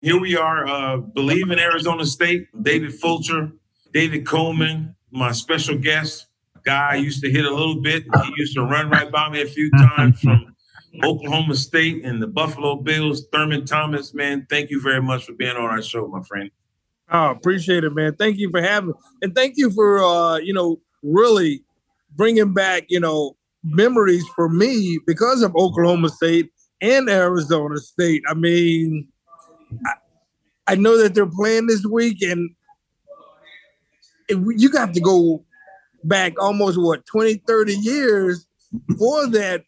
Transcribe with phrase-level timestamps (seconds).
[0.00, 3.50] Here we are, uh, Bleav in Arizona State, David Fulcher,
[3.92, 6.26] David Coleman, my special guest.
[6.64, 8.04] Guy used to hit a little bit.
[8.04, 10.54] He used to run right by me a few times from
[11.02, 13.26] Oklahoma State and the Buffalo Bills.
[13.32, 16.50] Thurman Thomas, man, thank you very much for being on our show, my friend.
[17.10, 18.14] Oh, appreciate it, man.
[18.14, 18.92] Thank you for having,
[19.22, 21.64] and thank you for uh, you know really
[22.14, 28.22] bringing back you know memories for me because of Oklahoma State and Arizona State.
[28.28, 29.08] I mean,
[29.86, 32.50] I, I know that they're playing this week, and
[34.28, 35.44] it, you got to go
[36.04, 38.46] back almost what 20, 30 years
[38.98, 39.64] for that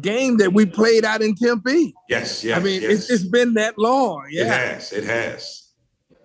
[0.00, 1.94] game that we played out in Tempe.
[2.08, 2.58] Yes, yes.
[2.58, 2.92] I mean, yes.
[2.92, 4.26] it's, it's been that long.
[4.30, 4.42] Yeah.
[4.42, 4.92] It has.
[4.92, 5.68] It has.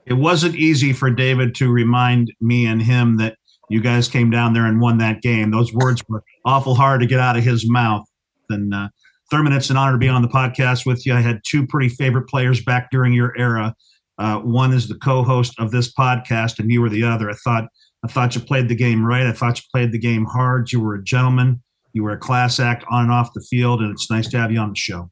[0.06, 3.38] It wasn't easy for David to remind me and him that
[3.70, 5.52] you guys came down there and won that game.
[5.52, 8.06] Those words were awful hard to get out of his mouth.
[8.50, 8.88] And uh,
[9.30, 11.14] Thurman, it's an honor to be on the podcast with you.
[11.14, 13.76] I had two pretty favorite players back during your era.
[14.18, 17.30] Uh, one is the co-host of this podcast, and you were the other.
[17.30, 17.66] I thought
[18.04, 19.26] I thought you played the game right.
[19.26, 20.72] I thought you played the game hard.
[20.72, 21.62] You were a gentleman.
[21.94, 24.52] You were a class act on and off the field, and it's nice to have
[24.52, 25.12] you on the show.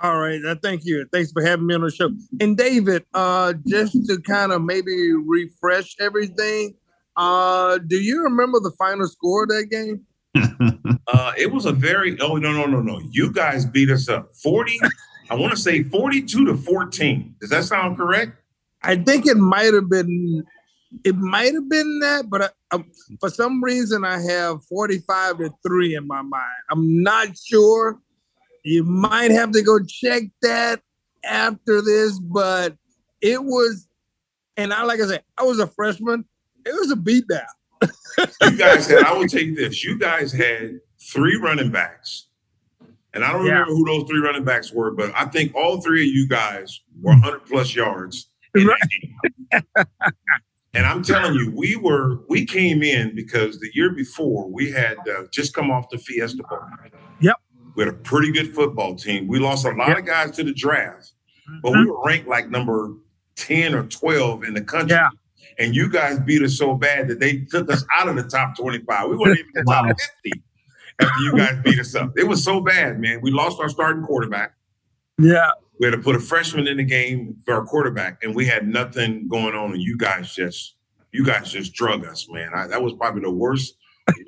[0.00, 1.06] All right, uh, thank you.
[1.12, 2.10] Thanks for having me on the show.
[2.40, 6.74] And David, uh, just to kind of maybe refresh everything,
[7.16, 10.06] uh, do you remember the final score of that game?
[11.06, 13.00] uh, it was a very oh no no no no.
[13.10, 14.78] You guys beat us up forty.
[15.30, 17.34] I want to say forty-two to fourteen.
[17.40, 18.32] Does that sound correct?
[18.82, 20.44] I think it might have been.
[21.04, 22.84] It might have been that, but I, I,
[23.20, 26.44] for some reason I have forty-five to three in my mind.
[26.70, 27.98] I'm not sure.
[28.64, 30.80] You might have to go check that
[31.24, 32.76] after this, but
[33.20, 33.86] it was.
[34.56, 36.24] And I like I said, I was a freshman.
[36.64, 37.46] It was a beatdown
[38.42, 40.80] you guys had, I will tell you this, you guys had
[41.12, 42.26] three running backs.
[43.14, 43.52] And I don't Yeah.
[43.52, 46.80] remember who those three running backs were, but I think all three of you guys
[47.00, 48.28] were 100 plus yards.
[48.54, 48.70] game.
[50.74, 54.98] and I'm telling you, we were, we came in because the year before we had
[55.08, 56.60] uh, just come off the Fiesta Bowl.
[57.20, 57.36] Yep.
[57.76, 59.26] We had a pretty good football team.
[59.26, 59.98] We lost a lot Yep.
[59.98, 61.12] of guys to the draft,
[61.62, 62.90] but we were ranked like number
[63.36, 64.96] 10 or 12 in the country.
[64.96, 65.08] Yeah.
[65.58, 68.56] And you guys beat us so bad that they took us out of the top
[68.56, 69.08] 25.
[69.10, 69.86] We weren't even in the top
[70.24, 70.42] 50
[71.00, 72.12] after you guys beat us up.
[72.16, 73.20] It was so bad, man.
[73.22, 74.54] We lost our starting quarterback.
[75.18, 75.50] Yeah.
[75.80, 78.66] We had to put a freshman in the game for our quarterback, and we had
[78.68, 79.72] nothing going on.
[79.72, 80.74] And you guys just,
[81.12, 82.50] you guys just drug us, man.
[82.54, 83.74] I, that was probably the worst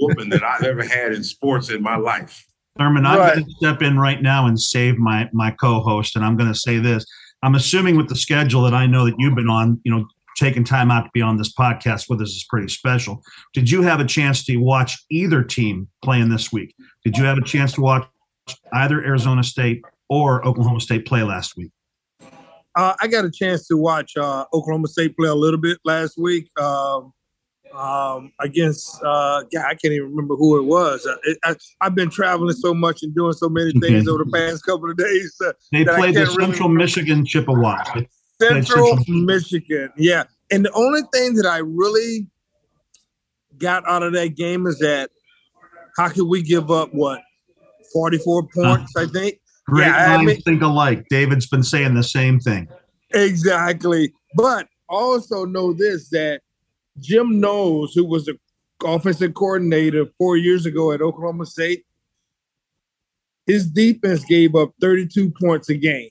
[0.01, 2.47] whooping that I've ever had in sports in my life.
[2.79, 3.35] Thurman, I'm Right.
[3.35, 6.59] going to step in right now and save my my co-host, and I'm going to
[6.59, 7.05] say this.
[7.43, 10.07] I'm assuming with the schedule that I know that you've been on, you know,
[10.41, 13.23] taking time out to be on this podcast with us is pretty special.
[13.53, 16.75] Did you have a chance to watch either team playing this week?
[17.05, 18.09] Did you have a chance to watch
[18.73, 21.71] either Arizona State or Oklahoma State play last week?
[22.75, 26.17] Uh, I got a chance to watch uh, Oklahoma State play a little bit last
[26.17, 27.13] week um,
[27.75, 31.07] um, against, uh, yeah, I can't even remember who it was.
[31.07, 34.65] Uh, I, I've been traveling so much and doing so many things over the past
[34.65, 35.37] couple of days.
[35.45, 36.69] Uh, They played the can't really Central.
[36.71, 38.07] Michigan Chippewas.
[38.41, 40.25] Central Central- Michigan, yeah.
[40.51, 42.27] And the only thing that I really
[43.59, 45.11] got out of that game is that
[45.97, 47.21] how could we give up what
[47.93, 48.77] 44 uh-huh.
[48.77, 48.97] points?
[48.97, 51.07] I think Great Yeah, I minds mean- think alike.
[51.11, 52.69] David's been saying the same thing.
[53.13, 54.13] Exactly.
[54.37, 56.41] But also know this that
[56.99, 58.39] Jim Knowles, who was the
[58.85, 61.85] offensive coordinator four years ago at Oklahoma State,
[63.47, 66.11] his defense gave up 32 points a game.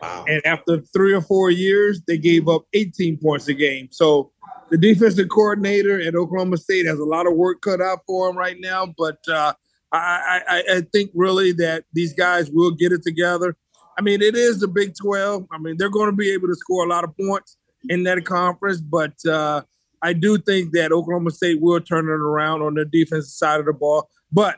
[0.00, 0.24] Wow.
[0.28, 3.88] And after three or four years, they gave up 18 points a game.
[3.90, 4.32] So
[4.70, 8.36] the defensive coordinator at Oklahoma State has a lot of work cut out for him
[8.36, 8.94] right now.
[8.96, 9.52] But uh,
[9.92, 13.56] I, I, I think really that these guys will get it together.
[13.98, 15.46] I mean, it is the Big 12.
[15.50, 17.58] I mean, they're going to be able to score a lot of points
[17.88, 18.80] in that conference.
[18.80, 19.62] But uh,
[20.02, 23.66] I do think that Oklahoma State will turn it around on the defensive side of
[23.66, 24.08] the ball.
[24.32, 24.56] But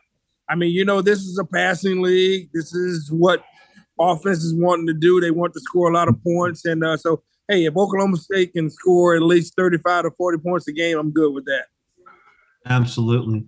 [0.49, 2.51] I mean, you know, this is a passing league.
[2.53, 3.43] This is what
[4.11, 5.21] offense is wanting to do.
[5.21, 6.65] They want to score a lot of points.
[6.65, 10.69] And uh, so, hey, if Oklahoma State can score at least 35 to 40 points
[10.69, 11.67] a game, I'm good with that.
[12.67, 13.45] Absolutely.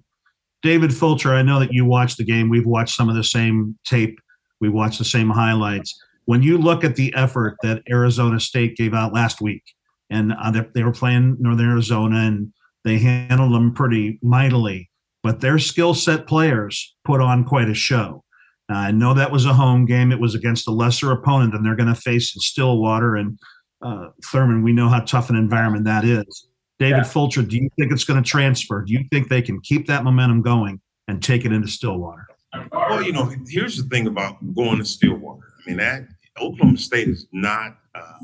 [0.62, 2.48] David Fulcher, I know that you watched the game.
[2.48, 4.18] We've watched some of the same tape.
[4.60, 5.98] We watched the same highlights.
[6.24, 9.62] When you look at the effort that Arizona State gave out last week,
[10.08, 12.52] and uh, they were playing Northern Arizona, and
[12.82, 14.90] they handled them pretty mightily,
[15.22, 18.23] but their skill set players put on quite a show.
[18.70, 20.10] Uh, I know that was a home game.
[20.10, 23.38] It was against a lesser opponent than they're going to face in Stillwater and
[23.82, 24.62] uh, Thurman.
[24.62, 26.48] We know how tough an environment that is.
[26.78, 27.02] David Yeah.
[27.04, 28.82] Fulcher, do you think it's going to transfer?
[28.82, 32.26] Do you think they can keep that momentum going and take it into Stillwater?
[32.72, 35.52] Well, you know, here's the thing about going to Stillwater.
[35.64, 36.06] I mean, that
[36.40, 38.18] Oklahoma State is not uh,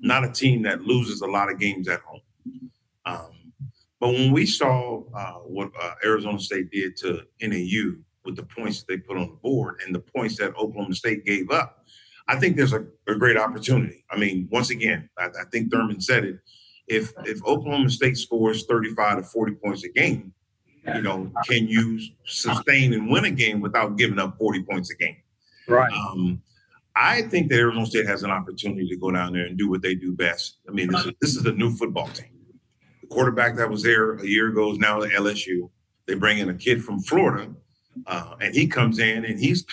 [0.00, 2.20] not a team that loses a lot of games at home.
[3.04, 3.52] Um,
[3.98, 8.80] but when we saw uh, what uh, Arizona State did to NAU with the points
[8.80, 11.84] that they put on the board and the points that Oklahoma State gave up,
[12.28, 14.04] I think there's a, a great opportunity.
[14.10, 16.38] I mean, once again, I, I, think Thurman said it.
[16.86, 20.32] If if Oklahoma State scores 35 to 40 points a game,
[20.94, 24.96] you know, can you sustain and win a game without giving up 40 points a
[24.96, 25.16] game?
[25.68, 25.92] Right.
[25.92, 26.42] Um,
[26.96, 29.82] I think that Arizona State has an opportunity to go down there and do what
[29.82, 30.58] they do best.
[30.68, 32.30] I mean, this is, this is a new football team.
[33.02, 35.70] The quarterback that was there a year ago is now at LSU.
[36.06, 37.52] They bring in a kid from Florida,
[38.06, 39.64] uh, and he comes in and he's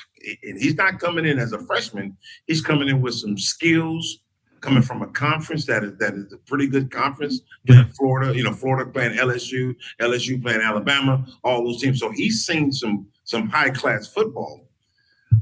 [0.44, 2.18] and he's not coming in as a freshman.
[2.45, 4.19] He's coming in with some skills,
[4.62, 7.41] coming from a conference that is that is a pretty good conference.
[7.68, 12.00] Playing Florida, you know, Florida playing LSU, LSU playing Alabama, all those teams.
[12.00, 14.68] So he's seen some some high class football.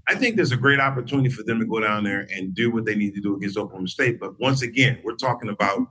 [0.07, 2.85] I think there's a great opportunity for them to go down there and do what
[2.85, 4.19] they need to do against Oklahoma State.
[4.19, 5.87] But once again, we're talking about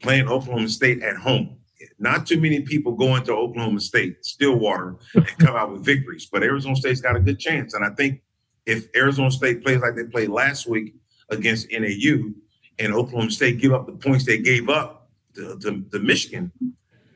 [0.00, 1.57] playing Oklahoma State at home.
[1.98, 6.26] Not too many people go into Oklahoma State, Stillwater, and come out with victories.
[6.30, 7.74] But Arizona State's got a good chance.
[7.74, 8.20] And I think
[8.66, 10.94] if Arizona State plays like they played last week
[11.30, 12.32] against NAU
[12.78, 16.52] and Oklahoma State give up the points they gave up to, to, to Michigan,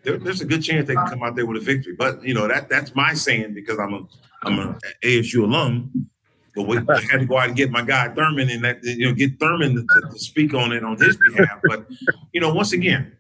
[0.03, 1.95] there, there's a good chance they can come out there with a victory.
[1.97, 4.03] But you know that that's my saying because I'm a
[4.45, 6.09] I'm an ASU alum.
[6.55, 9.07] But we, I had to go out and get my guy Thurman and that you
[9.07, 11.61] know get Thurman to, to, speak on it on his behalf.
[11.65, 11.87] But
[12.33, 13.17] you know, once again,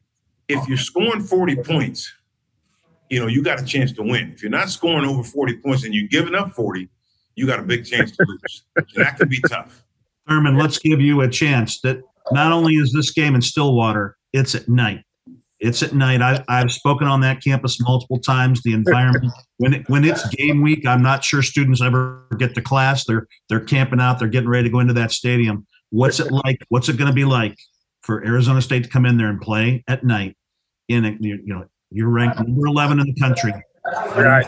[0.52, 2.12] if you're scoring 40 points,
[3.10, 4.32] you know you got a chance to win.
[4.32, 6.88] If you're not scoring over 40 points and you're giving up 40,
[7.34, 8.64] you got a big chance to lose.
[8.76, 9.84] and that can be tough.
[10.28, 12.00] Thurman, let's give you a chance that
[12.30, 15.04] not only is this game in Stillwater, it's at night.
[15.60, 16.20] It's at night.
[16.20, 18.62] I, I've spoken on that campus multiple times.
[18.62, 22.62] The environment when it, when it's game week, I'm not sure students ever get to
[22.62, 23.04] class.
[23.04, 24.18] They're they're camping out.
[24.18, 25.66] They're getting ready to go into that stadium.
[25.90, 26.58] What's it like?
[26.68, 27.56] What's it going to be like
[28.02, 30.36] for Arizona State to come in there and play at night?
[30.88, 33.52] In you know, you're ranked number 11 in the country.
[34.16, 34.46] Right.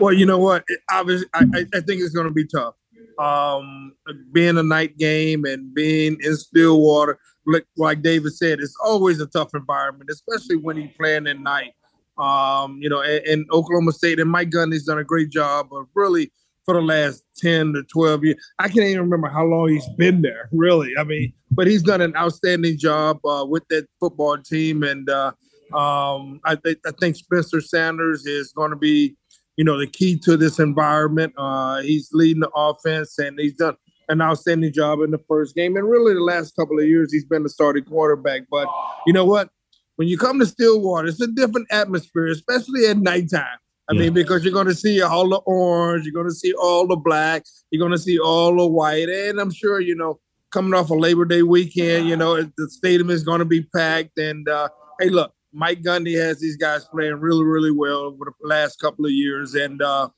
[0.00, 0.64] Well, you know what?
[0.90, 2.74] Obviously, I, I think it's going to be tough.
[3.18, 3.92] Um,
[4.32, 9.26] being a night game and being in Stillwater, like, like David said, it's always a
[9.26, 11.72] tough environment, especially when you're playing at night.
[12.18, 16.30] Um, you know, in Oklahoma State, and Mike Gundy's done a great job of really
[16.64, 18.36] for the last 10 to 12 years.
[18.58, 20.92] I can't even remember how long he's been there, really.
[20.98, 24.82] I mean, but he's done an outstanding job uh, with that football team.
[24.82, 25.32] And uh,
[25.74, 29.16] um, I, th- I think Spencer Sanders is going to be,
[29.56, 31.34] you know, the key to this environment.
[31.36, 33.76] Uh, he's leading the offense and he's done
[34.08, 35.76] an outstanding job in the first game.
[35.76, 38.42] And really, the last couple of years, he's been the starting quarterback.
[38.50, 38.68] But
[39.06, 39.50] you know what?
[39.96, 43.58] When you come to Stillwater, it's a different atmosphere, especially at nighttime.
[43.90, 44.00] I yeah.
[44.00, 46.96] mean, because you're going to see all the orange, you're going to see all the
[46.96, 49.08] black, you're going to see all the white.
[49.08, 50.18] And I'm sure, you know,
[50.52, 54.18] coming off a Labor Day weekend, you know, the stadium is going to be packed.
[54.18, 54.68] And uh,
[55.00, 59.04] hey, look, Mike Gundy has these guys playing really, really well over the last couple
[59.04, 59.54] of years.
[59.54, 60.08] And, uh,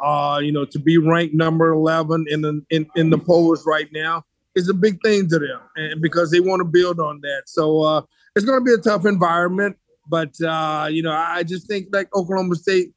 [0.00, 3.88] uh, you know, to be ranked number 11 in the in, in the polls right
[3.92, 4.24] now
[4.54, 7.42] is a big thing to them, and because they want to build on that.
[7.46, 8.02] So uh,
[8.34, 9.76] it's going to be a tough environment,
[10.08, 12.92] but uh, you know, I just think like Oklahoma State,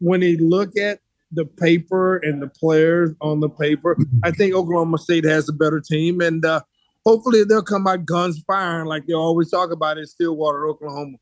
[0.00, 0.98] when they look at
[1.32, 5.80] the paper and the players on the paper, I think Oklahoma State has a better
[5.80, 6.60] team, and uh,
[7.04, 11.16] hopefully they'll come out guns firing like they always talk about in Stillwater, Oklahoma.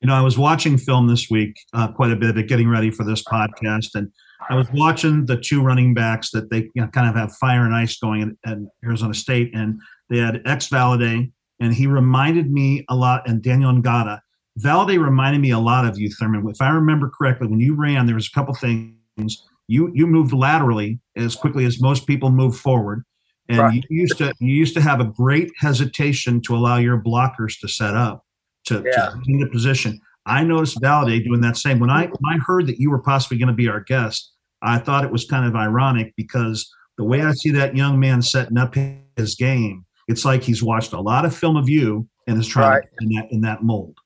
[0.00, 2.68] You know, I was watching film this week, uh, quite a bit of it, getting
[2.68, 4.10] ready for this podcast, and
[4.48, 7.64] I was watching the two running backs that they you know, kind of have fire
[7.64, 12.84] and ice going at, Arizona State, and they had X Valladay, and he reminded me
[12.88, 14.20] a lot, and Daniyel Ngata.
[14.62, 16.46] Valladay reminded me a lot of you, Thurman.
[16.48, 19.46] If I remember correctly, when you ran, there was a couple things.
[19.68, 23.04] You you moved laterally as quickly as most people move forward,
[23.48, 23.84] and right.
[23.88, 27.68] you used to you used to have a great hesitation to allow your blockers to
[27.68, 28.24] set up
[28.66, 29.10] to, yeah.
[29.10, 30.00] to the position.
[30.26, 31.78] I noticed Valladay doing that same.
[31.78, 34.78] When I when I heard that you were possibly going to be our guest, I
[34.78, 38.58] thought it was kind of ironic because the way I see that young man setting
[38.58, 38.74] up
[39.16, 42.70] his game, it's like he's watched a lot of film of you and is trying
[42.70, 42.82] right.
[42.82, 43.96] to in that in that mold.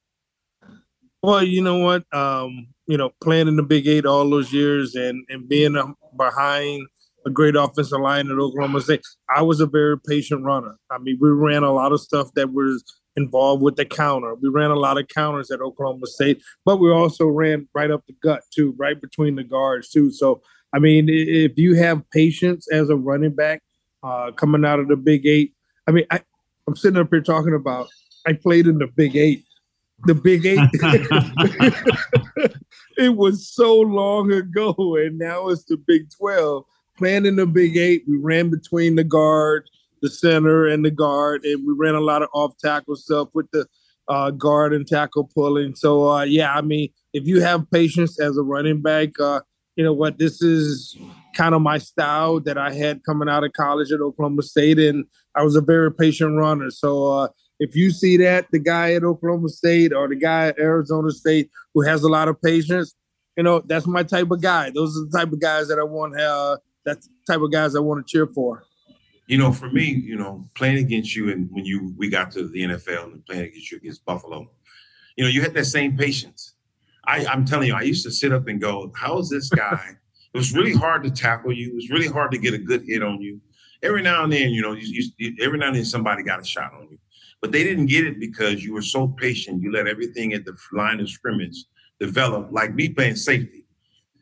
[1.25, 2.05] Well, you know what?
[2.15, 5.75] Um, you know, playing in the Big Eight all those years and and being
[6.19, 6.87] behind
[7.25, 9.01] a great offensive line at Oklahoma State,
[9.35, 10.77] I was a very patient runner.
[10.91, 12.85] I mean, we ran a lot of stuff that was
[13.17, 14.35] involved with the counter.
[14.35, 18.05] We ran a lot of counters at Oklahoma State, but we also ran right up
[18.07, 20.11] the gut too, right between the guards too.
[20.11, 20.43] So
[20.75, 23.63] I mean, if you have patience as a running back
[24.03, 25.55] uh, coming out of the Big Eight,
[25.87, 26.21] I mean, I,
[26.69, 27.89] I'm sitting up here talking about
[28.27, 29.43] I played in the Big Eight.
[30.07, 30.59] The Big Eight.
[32.97, 36.65] it was so long ago, and now it's the Big Twelve.
[36.99, 39.69] playing in the Big Eight, we ran between the guard,
[40.03, 43.51] the center, and the guard, and we ran a lot of off tackle stuff with
[43.53, 43.67] the
[44.09, 45.75] uh, guard and tackle pulling.
[45.75, 49.41] So uh, yeah, I mean, if you have patience as a running back, uh,
[49.77, 50.97] you know what, this is
[51.35, 55.05] kind of my style that I had coming out of college at Oklahoma State, and
[55.35, 56.71] I was a very patient runner.
[56.71, 57.29] So uh,
[57.61, 61.51] if you see that the guy at Oklahoma State or the guy at Arizona State
[61.73, 62.95] who has a lot of patience,
[63.37, 64.71] you know, that's my type of guy.
[64.71, 66.19] Those are the type of guys that I want.
[66.19, 68.65] Uh, that's the type of guys I want to cheer for.
[69.27, 72.47] You know, for me, you know, playing against you and when you we got to
[72.47, 74.51] the NFL and playing against you against Buffalo,
[75.17, 76.55] you know, you had that same patience.
[77.07, 79.97] I, I'm telling you, I used to sit up and go, "How is this guy?"
[80.35, 81.69] it was really hard to tackle you.
[81.69, 83.41] It was really hard to get a good hit on you.
[83.83, 86.45] Every now and then, you know, you, you, every now and then somebody got a
[86.45, 86.99] shot on you,
[87.45, 89.61] but they didn't get it because you were so patient.
[89.61, 91.67] You let everything at the line of scrimmage
[92.01, 93.67] develop, like me playing safety.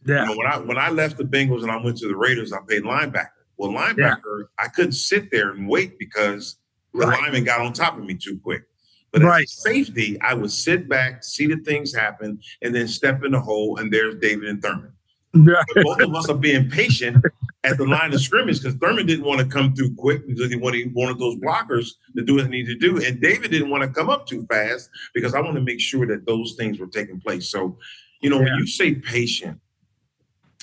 [0.04, 0.22] Yeah.
[0.22, 2.52] You know, when I when I left the Bengals and I went to the Raiders,
[2.52, 3.28] I played linebacker.
[3.56, 4.64] Well, linebacker, yeah.
[4.64, 6.56] I couldn't sit there and wait because
[6.94, 7.22] the right.
[7.22, 8.64] lineman got on top of me too quick.
[9.12, 9.44] But right.
[9.44, 13.40] as safety, I would sit back, see the things happen, and then step in the
[13.40, 14.90] hole, and there's David and Thurman.
[15.32, 15.64] Right.
[15.76, 17.24] Both of us are being patient
[17.64, 20.56] at the line of scrimmage because Thurman didn't want to come through quick because he
[20.56, 23.04] wanted, wanted those blockers to do what he needed to do.
[23.04, 26.06] And David didn't want to come up too fast because I want to make sure
[26.06, 27.48] that those things were taking place.
[27.48, 27.78] So,
[28.20, 28.44] you know, yeah.
[28.44, 29.60] when you say patient,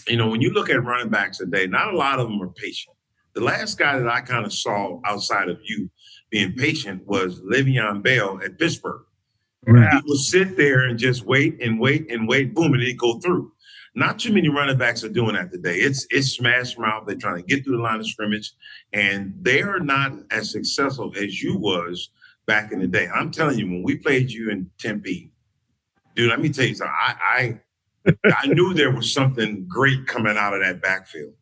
[0.07, 2.49] you know, when you look at running backs today, not a lot of them are
[2.49, 2.95] patient.
[3.33, 5.89] The last guy that I kind of saw outside of you
[6.29, 9.03] being patient was Le'Veon Bell at Pittsburgh.
[9.65, 9.93] Right.
[9.93, 13.19] He would sit there and just wait and wait and wait, boom, and he'd go
[13.19, 13.51] through.
[13.95, 15.77] Not too many running backs are doing that today.
[15.77, 17.05] It's it's smash mouth.
[17.07, 18.53] They're trying to get through the line of scrimmage,
[18.93, 22.09] and they are not as successful as you was
[22.45, 23.07] back in the day.
[23.07, 25.31] I'm telling you, when we played you in Tempe,
[26.15, 26.95] dude, let me tell you something.
[26.95, 27.59] I
[28.05, 31.33] I, I knew there was something great coming out of that backfield.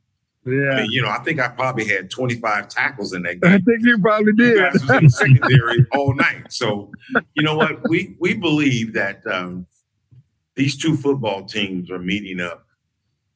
[0.47, 0.71] Yeah.
[0.71, 3.51] I mean, you know, I think I probably had 25 tackles in that game.
[3.51, 4.55] I think you probably did.
[4.55, 6.53] You guys was in secondary all night.
[6.53, 6.89] So,
[7.33, 7.87] you know what?
[7.89, 9.67] We we believe that um,
[10.57, 12.65] these two football teams are meeting up,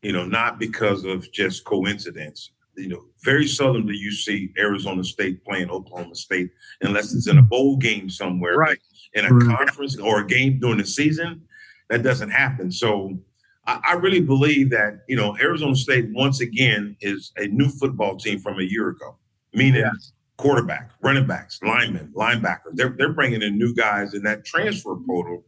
[0.01, 2.51] you know, not because of just coincidence.
[2.75, 6.49] You know, very seldom do you see Arizona State playing Oklahoma State
[6.81, 8.57] unless it's in a bowl game somewhere.
[8.57, 8.79] Right.
[9.13, 11.41] In a conference or a game during the season,
[11.89, 12.71] that doesn't happen.
[12.71, 13.19] So
[13.65, 18.39] I, really believe that you know Arizona State once again is a new football team
[18.39, 19.17] from a year ago,
[19.53, 19.91] meaning yeah.
[20.37, 22.73] quarterback, running backs, linemen, linebackers.
[22.73, 25.43] They're they're bringing in new guys in that transfer portal.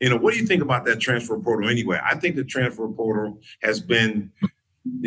[0.00, 1.98] You know, what do you think about that transfer portal anyway?
[2.04, 4.30] I think the transfer portal has been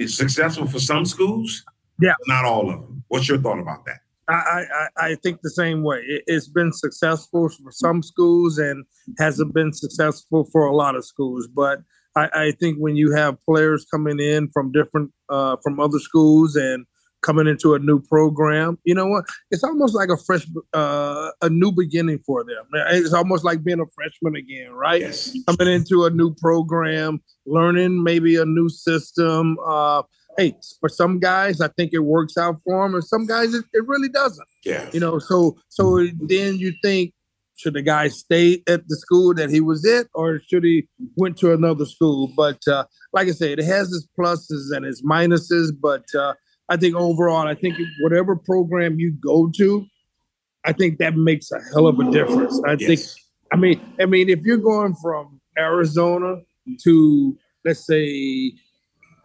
[0.05, 1.63] successful for some schools,
[2.01, 3.03] yeah, not all of them.
[3.07, 3.99] What's your thought about that?
[4.29, 6.03] I, I, I think the same way.
[6.05, 8.85] It, has been successful for some schools and
[9.17, 11.47] hasn't been successful for a lot of schools.
[11.47, 11.79] But
[12.15, 16.55] I, I think when you have players coming in from different uh, from other schools
[16.55, 16.85] and
[17.21, 19.25] coming into a new program, you know what?
[19.51, 22.65] It's almost like a fresh, uh, a new beginning for them.
[22.91, 25.01] It's almost like being a freshman again, right?
[25.01, 25.35] Yes.
[25.47, 29.57] Coming into a new program, learning maybe a new system.
[29.65, 30.03] Uh,
[30.37, 33.65] hey, for some guys, I think it works out for them, and some guys it,
[33.73, 34.47] it really doesn't.
[34.63, 34.89] Yeah.
[34.93, 37.13] You know, so so then you think,
[37.57, 41.35] should the guy stay at the school that he was at, or should he went
[41.39, 42.31] to another school?
[42.37, 45.71] But uh, like I said, it has its pluses and its minuses.
[45.77, 46.35] But uh,
[46.69, 49.85] I think overall, I think whatever program you go to,
[50.65, 52.61] I think that makes a hell of a difference.
[52.67, 52.87] I yes.
[52.87, 52.99] think,
[53.51, 56.37] I mean, I mean, if you're going from Arizona
[56.83, 58.53] to let's say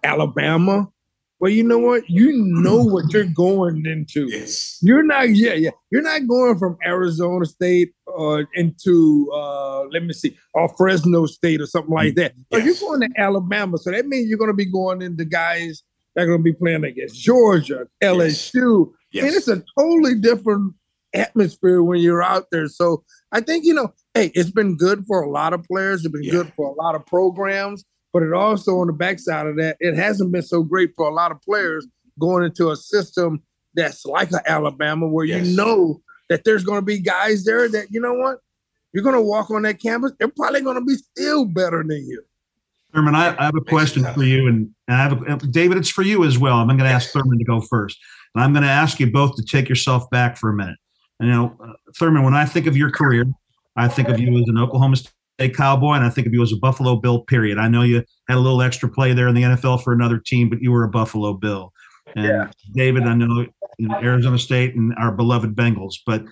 [0.03, 0.89] Alabama,
[1.41, 2.09] well, you know what?
[2.09, 4.27] You know what you're going into.
[4.31, 4.79] Yes.
[4.81, 5.71] You're not, yeah, yeah.
[5.91, 11.61] You're not going from Arizona State uh, into, uh, let me see, or Fresno State
[11.61, 12.33] or something like that.
[12.37, 12.47] Yes.
[12.51, 13.77] But you're going to Alabama.
[13.79, 15.83] So that means you're going to be going into guys
[16.15, 18.93] that are going to be playing against Georgia, LSU.
[19.13, 19.25] Yes.
[19.25, 20.75] And it's a totally different
[21.15, 22.69] atmosphere when you're out there.
[22.69, 26.05] So I think, you know, hey, it's been good for a lot of players.
[26.05, 26.33] It's been yeah.
[26.33, 27.85] good for a lot of programs.
[28.13, 31.15] But it also on the backside of that, it hasn't been so great for a
[31.15, 31.87] lot of players
[32.21, 33.43] going into a system
[33.75, 35.45] that's like a Alabama, where yes.
[35.47, 38.39] you know that there's going to be guys there that you know what
[38.93, 40.13] you're going to walk on that campus.
[40.19, 42.23] They're probably going to be still better than you.
[42.95, 45.79] Thurman, I, I have a question for you, and, and I have a, David.
[45.79, 46.59] It's for you as well.
[46.59, 47.99] I'm going to ask Thurman to go first,
[48.35, 50.77] and I'm going to ask you both to take yourself back for a minute.
[51.19, 53.27] And, you know, uh, Thurman, when I think of your career,
[53.77, 56.53] I think of you as an Oklahoma State Cowboy, and I think of you as
[56.53, 57.23] a Buffalo Bill.
[57.23, 57.59] Period.
[57.59, 60.49] I know you had a little extra play there in the NFL for another team,
[60.49, 61.73] but you were a Buffalo Bill.
[62.15, 62.51] And yeah.
[62.75, 63.47] David, I know
[63.79, 66.25] you know, Arizona State and our beloved Bengals, but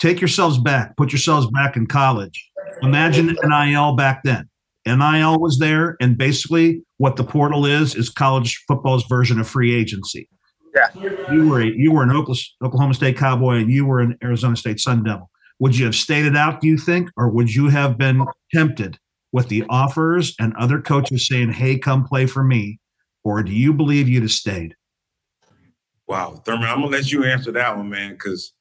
[0.00, 2.50] take yourselves back, put yourselves back in college.
[2.82, 4.48] Imagine NIL back then.
[4.86, 9.74] NIL was there, and basically what the portal is is college football's version of free
[9.74, 10.28] agency.
[10.74, 10.88] Yeah.
[11.30, 14.80] You were a, you were an Oklahoma State Cowboy and you were an Arizona State
[14.80, 15.30] Sun Devil.
[15.58, 18.98] Would you have stayed it out, do you think, or would you have been tempted
[19.32, 22.80] with the offers and other coaches saying, "Hey, come play for me,"
[23.22, 24.74] or do you believe you'd have stayed?
[26.08, 28.52] Wow, Thurman, I'm gonna let you answer that one, man, because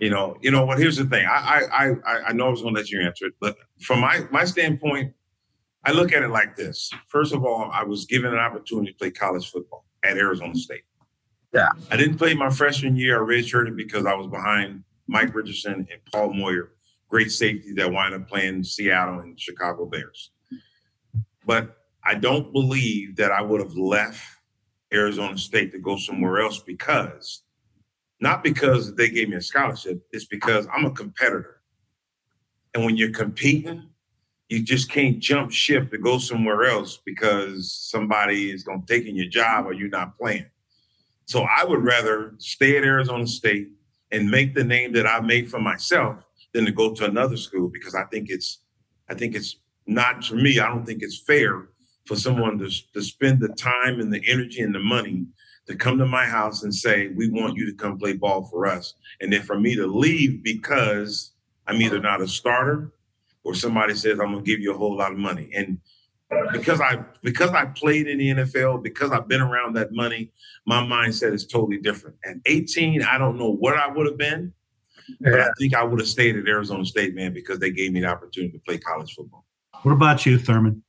[0.00, 0.78] you know, you know what?
[0.78, 1.26] Here's the thing.
[1.26, 4.26] I I I I know I was gonna let you answer it, but from my
[4.30, 5.14] my standpoint,
[5.84, 6.90] I look at it like this.
[7.08, 10.82] First of all, I was given an opportunity to play college football at Arizona State.
[11.52, 11.70] Yeah.
[11.90, 13.22] I didn't play my freshman year.
[13.22, 16.72] I redshirted because I was behind Mike Richardson and Paul Moyer,
[17.08, 20.30] great safety that wind up playing Seattle and Chicago Bears.
[21.44, 24.22] But I don't believe that I would have left
[24.92, 27.42] Arizona State to go somewhere else because,
[28.20, 31.60] not because they gave me a scholarship, it's because I'm a competitor.
[32.74, 33.90] And when you're competing,
[34.52, 39.06] you just can't jump ship to go somewhere else because somebody is going to take
[39.06, 40.44] in your job or you're not playing.
[41.24, 43.68] So I would rather stay at Arizona State
[44.10, 46.16] and make the name that I made for myself
[46.52, 48.58] than to go to another school because I think it's
[49.08, 49.56] I think it's
[49.86, 50.58] not for me.
[50.58, 51.70] I don't think it's fair
[52.04, 55.24] for someone to, to spend the time and the energy and the money
[55.66, 58.66] to come to my house and say, we want you to come play ball for
[58.66, 58.92] us.
[59.18, 61.32] And then for me to leave because
[61.66, 62.92] I'm either not a starter
[63.44, 65.50] or somebody says I'm gonna give you a whole lot of money.
[65.54, 65.78] And
[66.52, 70.30] because I because I played in the NFL, because I've been around that money,
[70.66, 72.16] my mindset is totally different.
[72.24, 74.52] At 18, I don't know what I would have been,
[75.20, 78.00] but I think I would have stayed at Arizona State, man, because they gave me
[78.00, 79.44] the opportunity to play college football.
[79.82, 80.82] What about you, Thurman?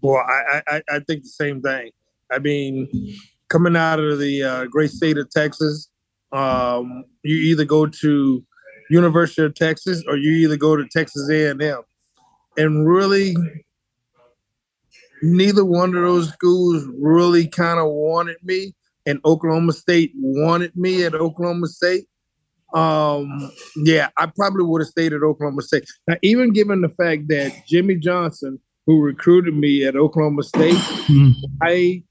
[0.00, 1.90] Well, I I, I think the same thing.
[2.30, 2.88] I mean,
[3.48, 5.90] coming out of the uh, great state of Texas,
[6.32, 8.44] um, you either go to
[8.90, 11.60] University of Texas or you either go to Texas A&M
[12.58, 13.34] and really
[15.22, 18.74] neither one of those schools really kind of wanted me
[19.06, 22.04] and oklahoma state wanted me at oklahoma state.
[22.74, 25.84] Um yeah i probably would have stayed at oklahoma state.
[26.06, 31.30] Now even given the fact that jimmy johnson who recruited me at oklahoma state mm-hmm.
[31.62, 32.02] i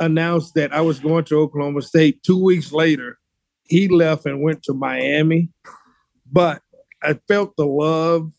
[0.00, 3.18] announced that i was going to oklahoma state two weeks later.
[3.64, 5.50] He left and went to miami.
[6.30, 6.62] But
[7.02, 8.32] i felt the love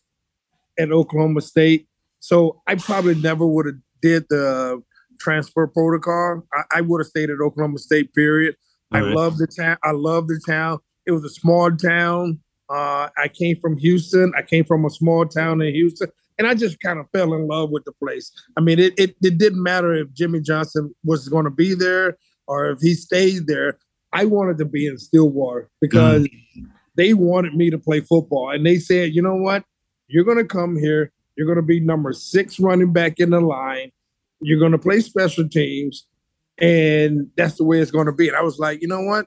[0.80, 1.86] at Oklahoma State.
[2.20, 4.82] So I probably never would have did the
[5.20, 6.42] transfer protocol.
[6.52, 8.14] I, I would have stayed at Oklahoma State.
[8.14, 8.56] Period.
[8.92, 9.76] I love the town.
[9.84, 10.80] I love the town.
[11.06, 12.40] It was a small town.
[12.68, 14.32] Uh, I came from Houston.
[14.36, 17.46] I came from a small town in Houston, and I just kind of fell in
[17.46, 18.32] love with the place.
[18.56, 22.16] I mean, it it, it didn't matter if Jimmy Johnson was going to be there
[22.46, 23.78] or if he stayed there.
[24.12, 26.66] I wanted to be in Stillwater because mm.
[26.96, 29.64] they wanted me to play football, and they said, you know what?
[30.10, 31.12] You're going to come here.
[31.36, 33.92] You're going to be number six running back in the line.
[34.40, 36.06] You're going to play special teams.
[36.58, 38.28] And that's the way it's going to be.
[38.28, 39.26] And I was like, you know what?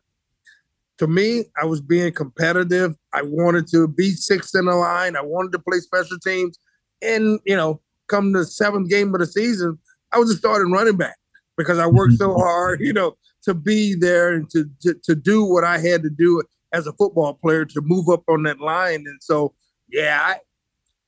[1.00, 2.96] To me, I was being competitive.
[3.13, 5.15] I wanted to be sixth in the line.
[5.15, 6.60] I wanted to play special teams.
[7.02, 9.80] And, you know, come the seventh game of the season,
[10.12, 11.15] I was a starting running back
[11.58, 15.43] because I worked so hard, you know, to be there and to, to, to do
[15.43, 16.43] what I had to do
[16.74, 19.06] as a football player to move up on that line.
[19.08, 19.54] And so,
[19.89, 20.39] yeah, I,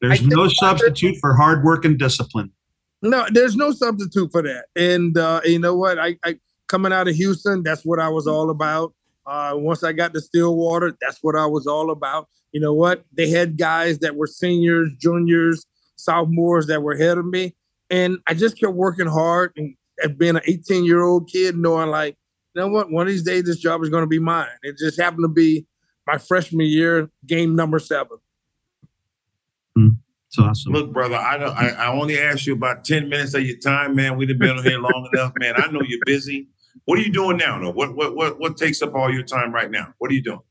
[0.09, 2.51] there's no substitute for hard work and discipline.
[3.01, 4.65] No, there's no substitute for that.
[4.75, 5.99] And uh, you know what?
[5.99, 6.37] I, I
[6.67, 8.93] coming out of Houston, that's what I was all about.
[9.25, 12.27] Uh, once I got to Stillwater, that's what I was all about.
[12.51, 13.03] You know what?
[13.11, 15.65] They had guys that were seniors, juniors,
[15.95, 17.55] sophomores that were ahead of me,
[17.89, 21.89] and I just kept working hard and, and being an 18 year old kid, knowing
[21.89, 22.15] like,
[22.53, 22.91] you know what?
[22.91, 24.47] One of these days, this job is going to be mine.
[24.63, 25.65] It just happened to be
[26.07, 28.17] my freshman year, game number seven.
[30.37, 30.73] It's awesome.
[30.73, 31.55] Look, brother, I don't.
[31.55, 34.17] I, I only asked you about ten minutes of your time, man.
[34.17, 35.53] We've been on here long enough, man.
[35.55, 36.49] I know you're busy.
[36.83, 37.71] What are you doing now, though?
[37.71, 39.93] What what what what takes up all your time right now?
[39.97, 40.41] What are you doing?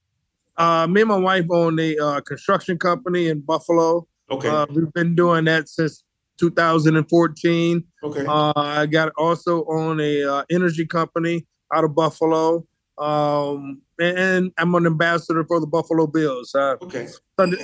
[0.57, 4.07] Uh, me and my wife own a uh, construction company in Buffalo.
[4.31, 4.49] Okay.
[4.49, 6.03] Uh, we've been doing that since
[6.38, 7.85] 2014.
[8.05, 8.25] Okay.
[8.27, 12.66] Uh, I got also own a uh, energy company out of Buffalo.
[12.98, 16.54] Um, and I'm an ambassador for the Buffalo Bills.
[16.54, 17.09] Uh, okay.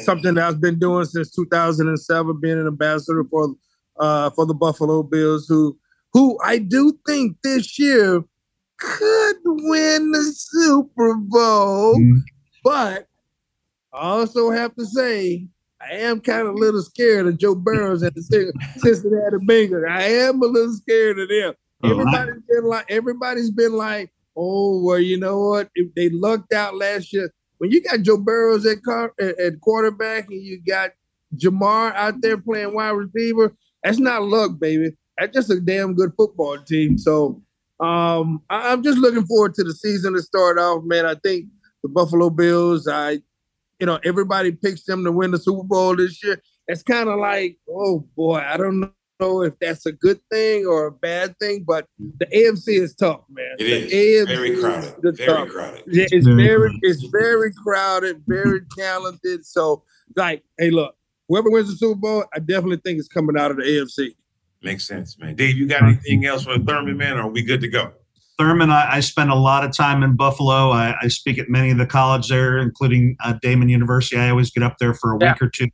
[0.03, 3.55] Something, that I've been doing since 2007, being an ambassador for
[3.99, 5.79] uh, for the Buffalo Bills, who
[6.13, 8.25] who I do think this year
[8.79, 12.19] could win the Super Bowl, mm.
[12.65, 13.07] but
[13.93, 15.47] I also have to say
[15.81, 18.23] I am kind of a little scared of Joe Burrows and the
[18.79, 19.89] Cincinnati Bengals.
[19.89, 21.55] I am a little scared of them.
[21.83, 25.69] Oh, everybody's I- been like, everybody's been like, oh, well, you know what?
[25.75, 29.61] If they lucked out last year, when you got Joe Burrows at, car, at, at
[29.61, 30.93] quarterback and you got
[31.37, 34.97] Ja'Marr out there playing wide receiver, that's not luck, baby.
[35.19, 36.97] That's just a damn good football team.
[36.97, 37.43] So
[37.81, 41.05] um, I, am just looking forward to the season to start off, man.
[41.05, 41.47] I think
[41.83, 43.19] the Buffalo Bills, I,
[43.79, 46.41] you know, everybody picks them to win the Super Bowl this year.
[46.67, 48.91] It's kind of like, oh boy, I don't
[49.21, 51.87] know if that's a good thing or a bad thing, but
[52.19, 53.57] the AFC is tough, man.
[53.59, 55.05] It the is AFC very crowded.
[55.05, 55.49] Is very tough.
[55.49, 55.83] crowded.
[55.87, 59.47] Yeah, it's very, it's very crowded, very talented.
[59.47, 59.85] So,
[60.17, 60.95] like, hey, look,
[61.29, 64.15] whoever wins the Super Bowl, I definitely think it's coming out of the AFC.
[64.63, 65.37] Makes sense, man.
[65.37, 67.17] Dave, you got anything else for Thurman, man?
[67.19, 67.93] Or are we good to go?
[68.39, 70.71] Thurman, I, I spend a lot of time in Buffalo.
[70.71, 74.17] I, I, speak at many of the college there, including uh, Daemen University.
[74.17, 75.33] I always get up there for a yeah.
[75.33, 75.69] week or two.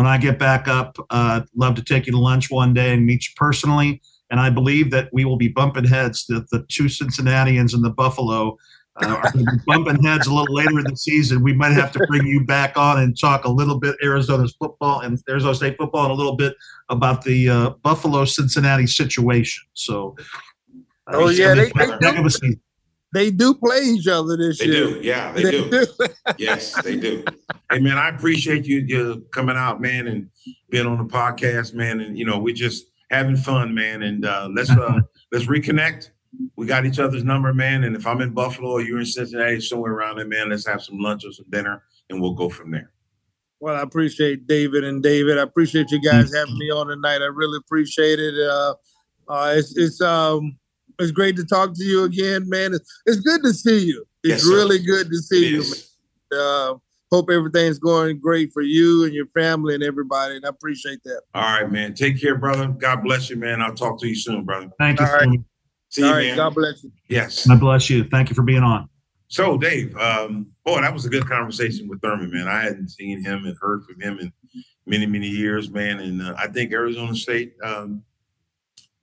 [0.00, 3.04] When I get back up, uh, love to take you to lunch one day and
[3.04, 4.00] meet you personally.
[4.30, 6.24] And I believe that we will be bumping heads.
[6.24, 8.56] The, the two Cincinnatians and the Buffalo
[9.02, 11.42] uh, are going to be bumping heads a little later in the season.
[11.42, 15.00] We might have to bring you back on and talk a little bit Arizona's football
[15.00, 16.54] and Arizona State football and a little bit
[16.88, 19.62] about the uh, Buffalo Cincinnati situation.
[19.74, 20.16] So,
[21.08, 22.54] uh, oh yeah, they, they,
[23.12, 24.86] they do play each other this they year.
[24.86, 25.70] They do, yeah, they, they do.
[25.70, 25.86] do.
[26.38, 27.24] yes, they do.
[27.70, 30.28] Hey man, I appreciate you you coming out, man, and
[30.70, 32.00] being on the podcast, man.
[32.00, 34.02] And you know, we're just having fun, man.
[34.02, 35.00] And uh, let's uh,
[35.32, 36.10] let's reconnect
[36.56, 37.84] we got each other's number, man.
[37.84, 40.82] And if I'm in Buffalo or you're in Cincinnati, somewhere around there, man, let's have
[40.82, 42.92] some lunch or some dinner and we'll go from there.
[43.58, 45.38] Well, I appreciate David and David.
[45.38, 47.20] I appreciate you guys having me on tonight.
[47.20, 48.34] I really appreciate it.
[48.38, 48.74] Uh,
[49.28, 50.58] uh, it's it's um
[51.00, 52.74] it's great to talk to you again, man.
[52.74, 54.04] It's, it's good to see you.
[54.22, 55.86] It's yes, really good to see it
[56.30, 56.38] you.
[56.38, 56.74] Uh,
[57.10, 60.36] hope everything's going great for you and your family and everybody.
[60.36, 61.22] And I appreciate that.
[61.34, 61.94] All right, man.
[61.94, 62.68] Take care, brother.
[62.68, 63.60] God bless you, man.
[63.60, 64.70] I'll talk to you soon, brother.
[64.78, 65.06] Thank you.
[65.06, 65.40] All right.
[65.88, 66.36] See All you, right, man.
[66.36, 66.92] God bless you.
[67.08, 67.46] Yes.
[67.46, 68.04] God bless you.
[68.04, 68.88] Thank you for being on.
[69.26, 72.48] So, Dave, um, boy, that was a good conversation with Thurman, man.
[72.48, 74.32] I hadn't seen him and heard from him in
[74.86, 76.00] many, many years, man.
[76.00, 78.02] And uh, I think Arizona State, um,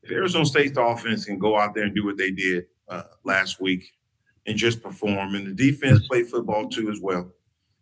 [0.08, 3.60] if Arizona State's offense can go out there and do what they did uh, last
[3.60, 3.84] week
[4.46, 7.32] and just perform, and the defense play football too as well.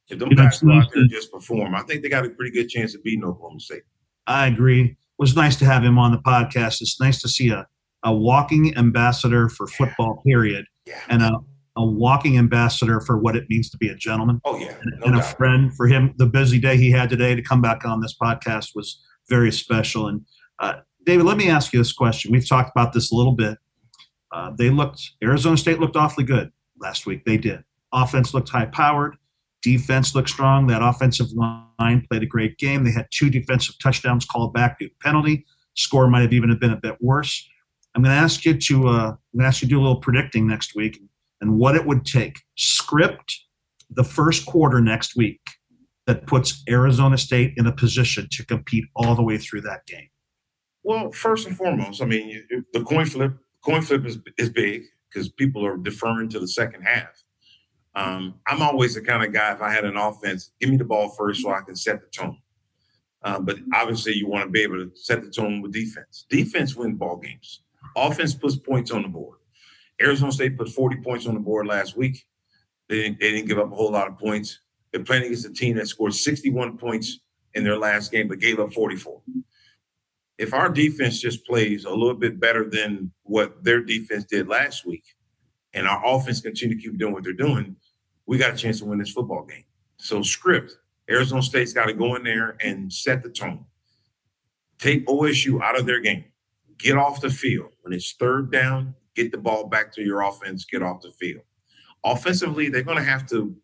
[0.10, 2.52] If them guys go out there and just perform, I think they got a pretty
[2.52, 3.84] good chance of beating Oklahoma State.
[4.28, 4.84] I agree.
[4.84, 6.82] It was nice to have him on the podcast.
[6.82, 7.68] It's nice to see a
[8.04, 11.02] a walking ambassador for football, period, yeah.
[11.10, 11.32] and a,
[11.76, 14.40] a walking ambassador for what it means to be a gentleman.
[14.46, 16.14] Oh yeah, and, and a friend for him.
[16.18, 20.08] The busy day he had today to come back on this podcast was very special.
[20.08, 20.22] And
[20.60, 20.76] uh,
[21.06, 22.32] David, let me ask you this question.
[22.32, 23.58] We've talked about this a little bit.
[24.32, 27.24] Uh, they looked Arizona State looked awfully good last week.
[27.26, 27.64] They did.
[27.94, 29.16] Offense looked high powered.
[29.62, 30.68] Defense looked strong.
[30.68, 32.84] That offensive line played a great game.
[32.84, 35.46] They had two defensive touchdowns called back due to penalty.
[35.76, 37.48] Score might have even been a bit worse.
[37.96, 39.84] I'm going to ask you to uh, I'm going to ask you to do a
[39.84, 41.00] little predicting next week
[41.40, 42.40] and what it would take.
[42.56, 43.40] Script
[43.90, 45.40] the first quarter next week
[46.08, 50.10] that puts Arizona State in a position to compete all the way through that game.
[50.86, 55.28] Well, first and foremost, I mean the coin flip coin flip is is big because
[55.30, 57.24] people are deferring to the second half.
[57.96, 59.52] Um, I'm always the kind of guy.
[59.52, 62.08] If I had an offense, give me the ball first so I can set the
[62.16, 62.38] tone.
[63.24, 66.28] Uh, but obviously, you want to be able to set the tone with defense.
[66.30, 67.64] Defense wins ball games.
[67.96, 69.40] Offense puts points on the board.
[70.00, 72.28] Arizona State put 40 points on the board last week.
[72.90, 74.60] They didn't, they didn't give up a whole lot of points.
[74.92, 77.22] They're playing against a team that scored 61 points
[77.56, 79.22] in their last game, but gave up 44.
[80.38, 84.86] If our defense just plays a little bit better than what their defense did last
[84.86, 85.04] week,
[85.74, 87.76] and our offense continue to keep doing what they're doing,
[88.26, 89.66] we got a chance to win this football game.
[89.98, 90.78] So script,
[91.10, 93.66] Arizona State's got to go in there and set the tone.
[94.80, 96.26] Take OSU out of their game
[96.78, 97.72] get off the field.
[97.82, 101.44] When it's third down, get the ball back to your offense, get off the field.
[102.04, 103.56] Offensively, they're going to have to,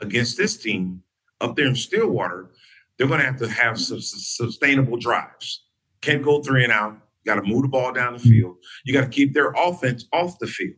[0.00, 1.02] against this team
[1.40, 2.50] up there in Stillwater,
[2.96, 5.64] they're going to have to have some sustainable drives.
[6.00, 6.92] Can't go three and out.
[7.24, 8.56] You Got to move the ball down the field.
[8.84, 10.76] You got to keep their offense off the field.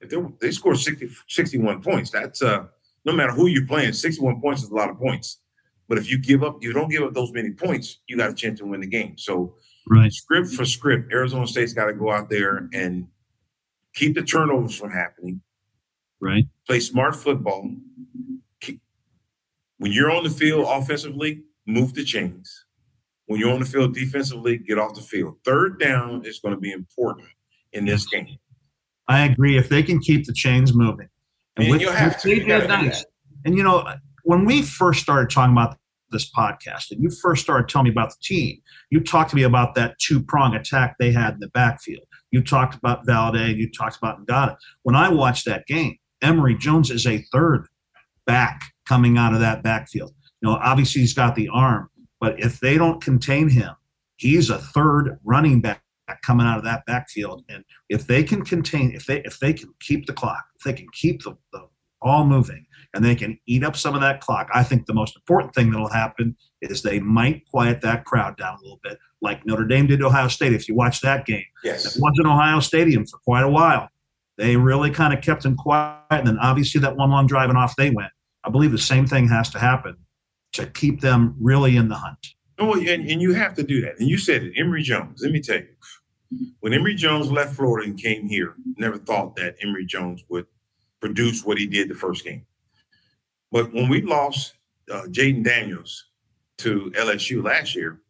[0.00, 2.64] If they, they score 60, 61 points, that's uh,
[3.04, 5.40] no matter who you're playing, 61 points is a lot of points.
[5.88, 8.34] But if you give up, you don't give up those many points, you got a
[8.34, 9.18] chance to win the game.
[9.18, 9.56] So
[9.90, 10.12] Right.
[10.12, 13.08] Script for script, Arizona State's got to go out there and
[13.94, 15.42] keep the turnovers from happening.
[16.20, 16.46] Right.
[16.66, 17.74] Play smart football.
[18.60, 18.80] Keep,
[19.78, 22.66] when you're on the field offensively, move the chains.
[23.30, 25.36] When you're on the field defensively, get off the field.
[25.44, 27.28] Third down is going to be important
[27.72, 28.38] in this game.
[29.06, 29.56] I agree.
[29.56, 31.08] If they can keep the chains moving,
[31.56, 32.28] and, and you have to.
[32.28, 33.04] You nice.
[33.44, 33.86] And you know,
[34.24, 35.76] when we first started talking about
[36.10, 39.44] this podcast and you first started telling me about the team, you talked to me
[39.44, 42.02] about that two prong attack they had in the backfield.
[42.32, 44.56] You talked about Valladay, you talked about Ngata.
[44.82, 47.68] When I watched that game, Emory Jones is a third
[48.26, 50.14] back coming out of that backfield.
[50.42, 51.89] You know, obviously he's got the arm,
[52.20, 53.74] But if they don't contain him,
[54.16, 55.82] he's a third running back
[56.24, 57.44] coming out of that backfield.
[57.48, 60.72] And if they can contain, if they if they can keep the clock, if they
[60.72, 61.66] can keep the, the
[62.02, 65.16] all moving, and they can eat up some of that clock, I think the most
[65.16, 69.44] important thing that'll happen is they might quiet that crowd down a little bit, like
[69.46, 70.52] Notre Dame did to Ohio State.
[70.54, 71.84] If you watch that game, Yes.
[71.96, 73.88] it wasn't Ohio Stadium for quite a while.
[74.38, 77.58] They really kind of kept them quiet, and then obviously that one long drive and
[77.58, 78.12] off they went.
[78.44, 79.96] I believe the same thing has to happen
[80.52, 82.34] to keep them really in the hunt.
[82.58, 83.98] Oh, and, and you have to do that.
[83.98, 85.20] And you said it, Emory Jones.
[85.22, 85.68] Let me tell you,
[86.60, 90.46] when Emory Jones left Florida and came here, never thought that Emory Jones would
[91.00, 92.44] produce what he did the first game.
[93.50, 94.54] But when we lost
[94.90, 96.06] uh, Jayden Daniels
[96.58, 98.00] to LSU last year,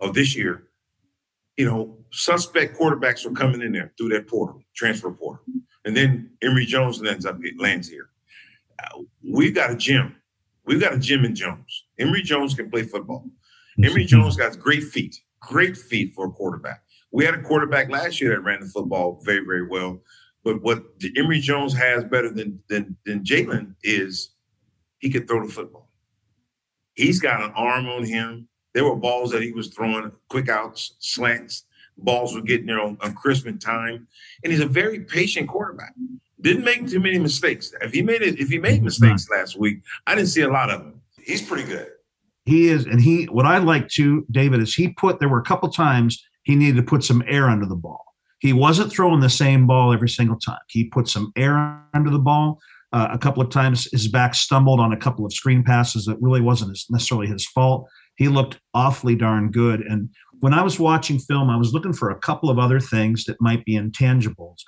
[0.00, 0.64] or this year,
[1.56, 5.44] you know, suspect quarterbacks were coming in there through that portal, transfer portal,
[5.84, 8.10] and then Emory Jones lands up lands here.
[8.82, 10.16] Uh, we got a gym.
[10.66, 11.84] We've got a Jim and Jones.
[11.98, 13.24] Emory Jones can play football.
[13.82, 16.82] Emory Jones got great feet, great feet for a quarterback.
[17.12, 20.00] We had a quarterback last year that ran the football very, very well.
[20.44, 20.84] But what
[21.16, 24.30] Emory Jones has better than than, than Jalen is
[24.98, 25.90] he could throw the football.
[26.94, 28.48] He's got an arm on him.
[28.72, 31.64] There were balls that he was throwing, quick outs, slants.
[31.98, 34.06] Balls were getting there on, on in time,
[34.42, 35.94] and he's a very patient quarterback.
[36.40, 37.72] Didn't make too many mistakes.
[37.80, 40.70] If he made it, if he made mistakes last week, I didn't see a lot
[40.70, 41.00] of them.
[41.24, 41.88] He's pretty good.
[42.44, 43.24] He is, and he.
[43.24, 45.18] What I like too, David, is he put.
[45.18, 48.04] There were a couple times he needed to put some air under the ball.
[48.38, 50.58] He wasn't throwing the same ball every single time.
[50.68, 52.60] He put some air under the ball.
[52.92, 56.20] Uh, a couple of times his back stumbled on a couple of screen passes that
[56.20, 57.88] really wasn't his, necessarily his fault.
[58.16, 59.80] He looked awfully darn good.
[59.80, 63.24] And when I was watching film, I was looking for a couple of other things
[63.24, 64.58] that might be intangibles.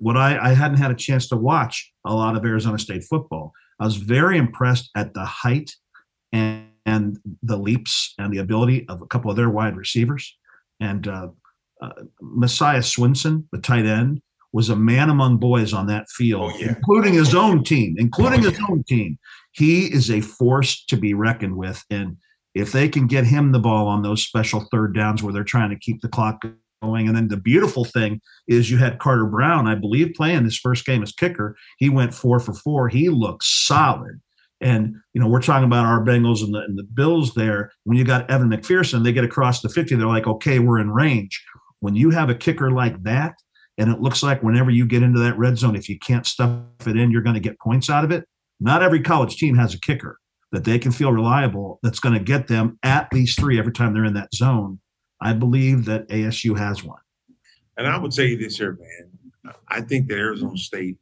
[0.00, 3.52] What I, I hadn't had a chance to watch a lot of Arizona State football.
[3.80, 5.70] I was very impressed at the height
[6.32, 10.36] and, and the leaps and the ability of a couple of their wide receivers.
[10.80, 11.28] And uh,
[11.82, 14.20] uh, Messiah Swinson, the tight end,
[14.52, 16.68] was a man among boys on that field, Oh, yeah.
[16.68, 18.66] including his own team, including Oh, his yeah.
[18.70, 19.18] own team.
[19.52, 21.82] He is a force to be reckoned with.
[21.90, 22.18] And
[22.54, 25.70] if they can get him the ball on those special third downs where they're trying
[25.70, 26.44] to keep the clock
[26.84, 27.06] going.
[27.08, 30.84] And then the beautiful thing is you had Carter Brown, I believe, playing his first
[30.86, 31.56] game as kicker.
[31.78, 32.88] He went four for four.
[32.88, 34.20] He looked solid.
[34.60, 37.70] And you know, we're talking about our Bengals and the, and the Bills there.
[37.84, 40.90] When you got Evan McPherson, they get across the 50, they're like, okay, we're in
[40.90, 41.44] range.
[41.80, 43.34] When you have a kicker like that,
[43.76, 46.62] and it looks like whenever you get into that red zone, if you can't stuff
[46.86, 48.24] it in, you're going to get points out of it.
[48.60, 50.18] Not every college team has a kicker
[50.52, 53.92] that they can feel reliable that's going to get them at least three every time
[53.92, 54.78] they're in that zone.
[55.24, 57.00] I believe that ASU has one.
[57.78, 59.54] And I would say this here, man.
[59.68, 60.98] I think that Arizona State,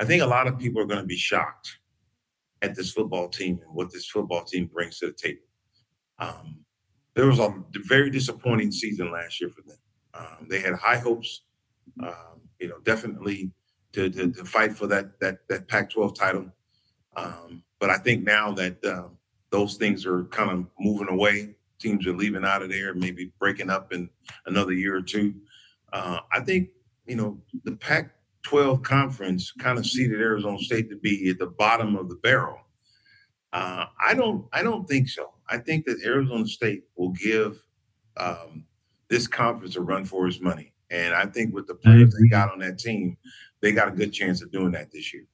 [0.00, 1.78] I think a lot of people are going to be shocked
[2.62, 5.46] at this football team and what this football team brings to the table.
[6.18, 6.64] Um,
[7.14, 7.54] there was a
[7.86, 9.78] very disappointing season last year for them.
[10.14, 11.42] Um, they had high hopes,
[12.02, 13.52] um, you know, definitely
[13.92, 16.46] to, to, to fight for that that that Pac-12 title.
[17.16, 19.08] Um, but I think now that uh,
[19.50, 23.70] those things are kind of moving away, teams are leaving out of there, maybe breaking
[23.70, 24.08] up in
[24.46, 25.34] another year or two.
[25.92, 26.68] Uh, I think
[27.06, 31.96] you know the Pac-12 conference kind of seeded Arizona State to be at the bottom
[31.96, 32.58] of the barrel.
[33.52, 34.46] Uh, I don't.
[34.52, 35.32] I don't think so.
[35.48, 37.58] I think that Arizona State will give
[38.16, 38.64] um,
[39.08, 42.52] this conference a run for its money, and I think with the players they got
[42.52, 43.16] on that team,
[43.60, 45.24] they got a good chance of doing that this year.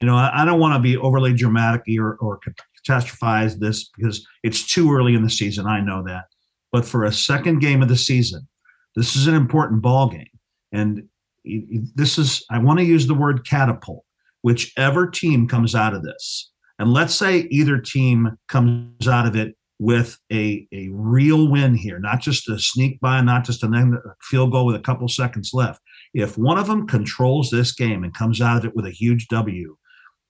[0.00, 2.38] You know, I, I don't want to be overly dramatic or, or
[2.86, 5.66] catastrophize this because it's too early in the season.
[5.66, 6.24] I know that.
[6.70, 8.48] But for a second game of the season,
[8.96, 10.26] this is an important ball game.
[10.72, 11.04] And
[11.44, 14.04] this is, I want to use the word catapult,
[14.42, 16.50] whichever team comes out of this.
[16.78, 21.98] And let's say either team comes out of it with a, a real win here,
[21.98, 25.80] not just a sneak by, not just a field goal with a couple seconds left.
[26.14, 29.26] If one of them controls this game and comes out of it with a huge
[29.28, 29.76] W,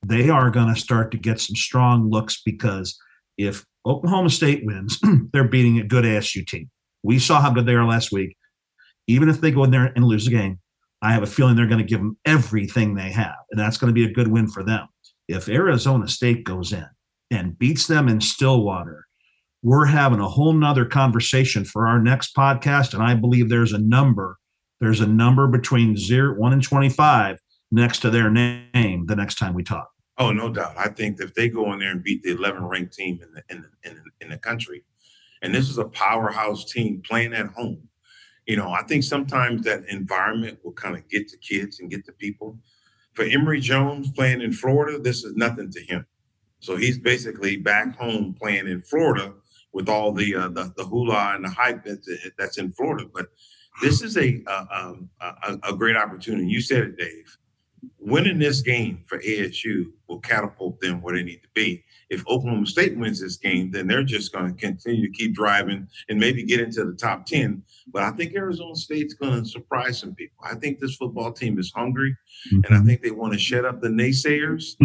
[0.04, 2.98] they are going to start to get some strong looks because
[3.38, 4.98] if Oklahoma State wins,
[5.32, 6.70] they're beating a good ASU team.
[7.02, 8.36] We saw how good they are last week.
[9.06, 10.60] Even if they go in there and lose a game,
[11.02, 13.88] I have a feeling they're going to give them everything they have, and that's going
[13.88, 14.86] to be a good win for them.
[15.28, 16.86] If Arizona State goes in
[17.30, 19.06] and beats them in Stillwater,
[19.62, 22.94] we're having a whole nother conversation for our next podcast.
[22.94, 24.38] And I believe there's a number,
[24.80, 27.38] there's a number between zero, one and 25
[27.70, 29.91] next to their name the next time we talk.
[30.18, 30.74] Oh, no doubt.
[30.76, 33.42] I think if they go in there and beat the 11 ranked team in the,
[33.48, 34.84] in the, in the, in the country,
[35.40, 37.88] and this is a powerhouse team playing at home,
[38.46, 42.04] you know, I think sometimes that environment will kind of get to kids and get
[42.06, 42.58] to people.
[43.14, 46.06] For Emory Jones playing in Florida, this is nothing to him.
[46.60, 49.34] So he's basically back home playing in Florida
[49.72, 53.08] with all the uh, the, the hula and the hype that's, that's in Florida.
[53.12, 53.26] But
[53.80, 56.46] this is a, um, a, a great opportunity.
[56.46, 57.36] You said it, Dave.
[57.98, 61.82] Winning this game for ASU will catapult them where they need to be.
[62.10, 65.88] If Oklahoma State wins this game, then they're just going to continue to keep driving
[66.08, 67.62] and maybe get into the top 10.
[67.90, 70.44] But I think Arizona State's going to surprise some people.
[70.44, 72.10] I think this football team is hungry,
[72.48, 72.56] mm-hmm.
[72.56, 72.86] and I mm-hmm.
[72.86, 74.76] think they want to shut up the naysayers.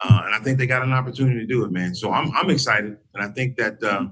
[0.00, 1.94] Uh, and I think they got an opportunity to do it, man.
[1.94, 2.98] So I'm, I'm excited.
[3.14, 4.08] And I think that uh,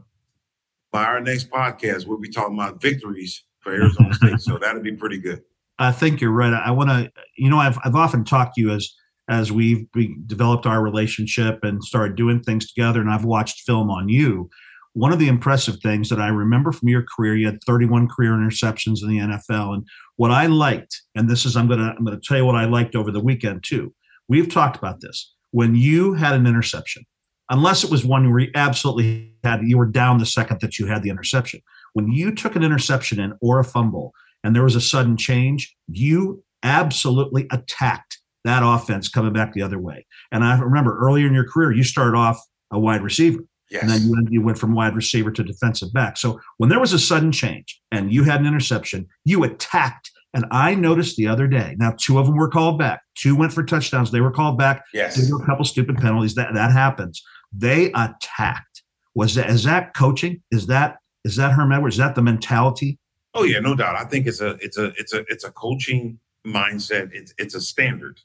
[0.90, 4.40] by our next podcast, we'll be talking about victories for Arizona State.
[4.40, 5.42] So that'll be pretty good.
[5.78, 6.52] I think you're right.
[6.52, 8.94] I want to, you know, I've, I've often talked to you as
[9.28, 13.90] as we've we developed our relationship and started doing things together, and I've watched film
[13.90, 14.50] on you.
[14.94, 18.32] One of the impressive things that I remember from your career, you had 31 career
[18.32, 22.20] interceptions in the NFL, and what I liked, and this is I'm gonna I'm gonna
[22.22, 23.94] tell you what I liked over the weekend too.
[24.28, 25.34] We've talked about this.
[25.50, 27.04] When you had an interception,
[27.50, 30.86] unless it was one where you absolutely had you were down the second that you
[30.86, 31.60] had the interception.
[31.92, 34.12] When you took an interception in or a fumble
[34.44, 39.78] and there was a sudden change, you absolutely attacked that offense coming back the other
[39.78, 40.06] way.
[40.30, 42.40] And I remember earlier in your career, you started off
[42.72, 43.40] a wide receiver.
[43.70, 43.82] Yes.
[43.82, 46.18] And then you, went from wide receiver to defensive back.
[46.18, 50.10] So when there was a sudden change and you had an interception, you attacked.
[50.34, 53.00] And I noticed the other day, now two of them were called back.
[53.14, 54.10] Two went for touchdowns.
[54.10, 54.84] They were called back.
[54.92, 55.16] Yes.
[55.16, 56.34] Did a couple stupid penalties.
[56.34, 57.22] That that happens.
[57.52, 58.82] They attacked.
[59.14, 60.42] Was that is that coaching?
[60.50, 61.94] Is that is that Herm Edwards?
[61.94, 62.98] Is that the mentality?
[63.34, 63.96] Oh yeah, no doubt.
[63.96, 67.10] I think it's a it's a it's a it's a coaching mindset.
[67.12, 68.20] It's it's a standard.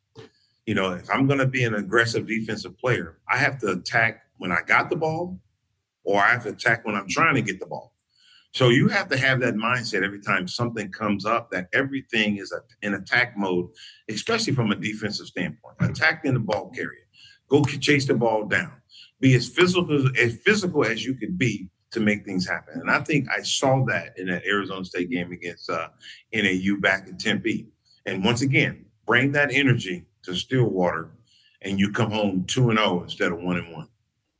[0.66, 4.24] You know, if I'm going to be an aggressive defensive player, I have to attack
[4.38, 5.40] when I got the ball,
[6.04, 7.94] or I have to attack when I'm trying to get the ball.
[8.54, 12.54] So you have to have that mindset every time something comes up that everything is
[12.82, 13.70] in attack mode,
[14.10, 15.76] especially from a defensive standpoint.
[15.80, 17.08] Attack in the ball carrier,
[17.50, 18.74] go chase the ball down,
[19.22, 22.80] be as physical as physical as you can be to make things happen.
[22.80, 25.88] And I think I saw that in that Arizona State game against uh,
[26.34, 27.68] NAU back in Tempe.
[28.06, 31.10] And once again, bring that energy to Stillwater,
[31.62, 33.88] and you come home two and zero oh instead of one and one.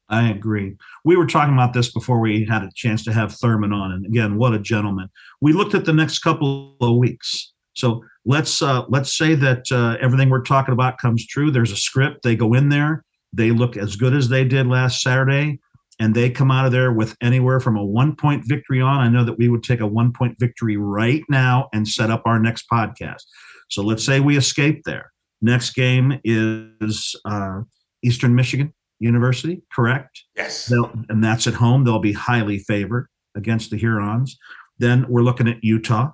[0.10, 0.78] I agree.
[1.04, 4.06] We were talking about this before we had a chance to have Thurman on, and
[4.06, 5.10] again, what a gentleman.
[5.42, 7.54] We looked at the next couple of weeks.
[7.76, 11.52] So let's uh, let's say that uh, everything we're talking about comes true.
[11.52, 12.24] There's a script.
[12.24, 13.04] They go in there.
[13.34, 15.60] They look as good as they did last Saturday,
[16.00, 19.00] and they come out of there with anywhere from a one point victory on.
[19.00, 22.24] I know that we would take a one point victory right now and set up
[22.26, 23.24] our next podcast.
[23.70, 25.12] So let's say we escape there.
[25.42, 27.62] Next game is uh,
[28.04, 30.24] Eastern Michigan University, correct?
[30.36, 30.66] Yes.
[30.66, 31.84] They'll, and that's at home.
[31.84, 34.38] They'll be highly favored against the Hurons.
[34.80, 36.12] Then we're looking at Utah.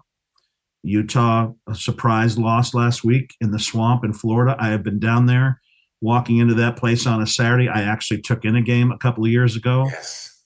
[0.85, 4.57] Utah, a surprise loss last week in the swamp in Florida.
[4.59, 5.61] I have been down there
[6.03, 7.67] walking into that place on a Saturday.
[7.67, 9.85] I actually took in a game a couple of years ago.
[9.89, 10.43] Yes.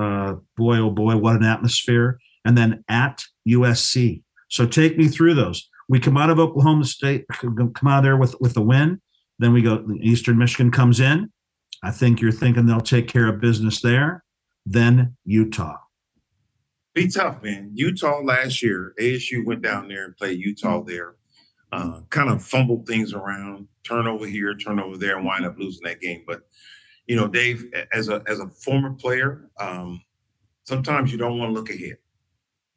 [0.00, 2.18] Uh, boy, oh boy, what an atmosphere.
[2.44, 4.22] And then at USC.
[4.48, 8.16] So take me through those we come out of Oklahoma State, come out of there
[8.16, 9.00] with with a win.
[9.40, 9.84] Then we go.
[10.00, 11.32] Eastern Michigan comes in.
[11.82, 14.22] I think you're thinking they'll take care of business there.
[14.64, 15.78] Then Utah.
[16.94, 17.72] Be tough, man.
[17.74, 21.16] Utah last year, ASU went down there and played Utah there.
[21.72, 26.00] Uh, kind of fumbled things around, turnover here, turnover there, and wind up losing that
[26.00, 26.24] game.
[26.26, 26.42] But
[27.06, 30.02] you know, Dave, as a as a former player, um,
[30.64, 31.98] sometimes you don't want to look ahead.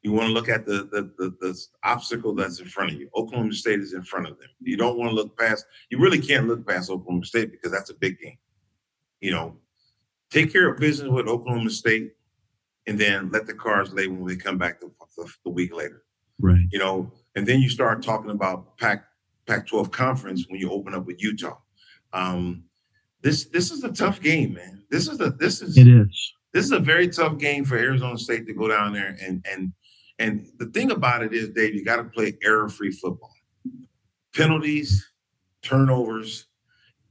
[0.03, 3.09] You want to look at the, the, the the obstacle that's in front of you.
[3.15, 4.49] Oklahoma State is in front of them.
[4.59, 5.65] You don't want to look past.
[5.89, 8.37] You really can't look past Oklahoma State because that's a big game.
[9.21, 9.57] You know,
[10.29, 12.13] take care of business with Oklahoma State,
[12.85, 16.03] and then let the cards lay when we come back the, the, the week later.
[16.39, 16.67] Right.
[16.71, 19.05] You know, and then you start talking about Pac
[19.45, 21.57] Pac-12 conference when you open up with Utah.
[22.13, 22.63] Um,
[23.21, 24.83] this this is a tough game, man.
[24.89, 28.17] This is a this is it is this is a very tough game for Arizona
[28.17, 29.73] State to go down there and and
[30.19, 33.33] and the thing about it is, Dave, you got to play error-free football.
[34.35, 35.11] Penalties,
[35.61, 36.47] turnovers,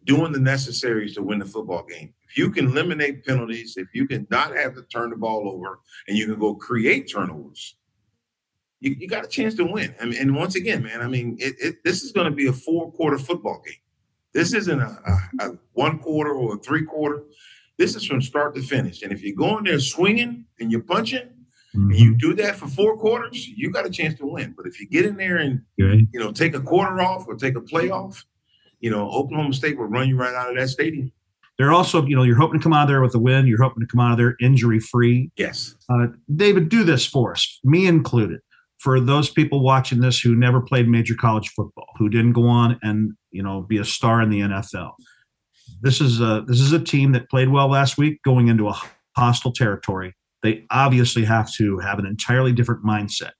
[0.04, 2.14] doing the necessaries to win the football game.
[2.28, 5.80] If you can eliminate penalties, if you can not have to turn the ball over,
[6.08, 7.76] and you can go create turnovers,
[8.82, 9.94] you, you got a chance to win.
[10.00, 12.46] I mean, and once again, man, I mean, it, it, this is going to be
[12.48, 13.76] a four-quarter football game.
[14.34, 14.98] This isn't a,
[15.40, 17.22] a, a one quarter or a three quarter.
[17.78, 19.02] This is from start to finish.
[19.02, 21.30] And if you're going there swinging and you're punching,
[21.74, 21.90] Mm-hmm.
[21.90, 24.54] And you do that for four quarters, you got a chance to win.
[24.56, 27.56] But if you get in there and you know take a quarter off or take
[27.56, 28.26] a play off,
[28.80, 31.12] you know Oklahoma State will run you right out of that stadium.
[31.58, 33.46] They're also, you know, you're hoping to come out of there with a win.
[33.46, 35.30] You're hoping to come out of there injury free.
[35.36, 35.76] Yes.
[35.88, 38.40] Uh, David, do this for us, me included.
[38.82, 42.78] For those people watching this who never played major college football, who didn't go on
[42.82, 44.92] and you know be a star in the NFL,
[45.80, 48.80] this is a this is a team that played well last week, going into a
[49.16, 53.30] hostile territory they obviously have to have an entirely different mindset.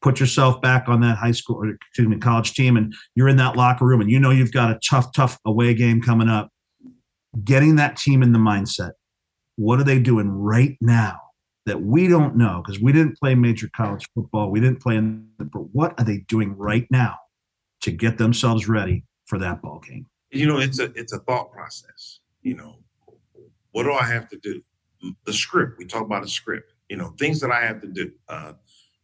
[0.00, 3.36] Put yourself back on that high school or excuse me, college team, and you're in
[3.36, 6.48] that locker room and you know you've got a tough, tough away game coming up.
[7.44, 8.92] Getting that team in the mindset.
[9.56, 11.20] What are they doing right now
[11.66, 12.62] that we don't know?
[12.64, 14.50] Because we didn't play major college football.
[14.50, 17.16] We didn't play in but what are they doing right now
[17.82, 20.06] to get themselves ready for that ball game?
[20.30, 22.20] You know, it's a it's a thought process.
[22.42, 22.76] You know,
[23.72, 24.62] what do I have to do?
[25.26, 25.78] The script.
[25.78, 26.72] We talk about a script.
[26.88, 28.12] You know, things that I have to do.
[28.28, 28.52] Uh,